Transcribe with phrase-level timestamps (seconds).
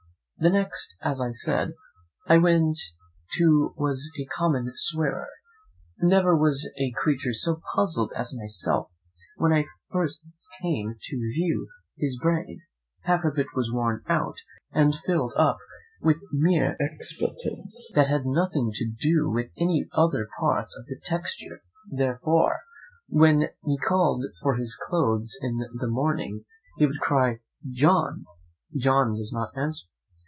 [0.41, 1.75] The next, as I said,
[2.27, 2.75] I went
[3.33, 5.27] to was a common swearer.
[6.01, 8.89] Never was a creature so puzzled as myself
[9.37, 9.61] when I
[9.91, 10.23] came first
[10.63, 12.59] to view his brain;
[13.01, 14.37] half of it was worn out,
[14.71, 15.59] and filled up
[16.01, 21.61] with mere expletives that had nothing to do with any other parts of the texture;
[21.87, 22.61] therefore,
[23.07, 26.45] when he called for his clothes in a morning,
[26.79, 27.37] he would cry,
[27.69, 28.25] 'John!'
[28.75, 29.85] John does not answer.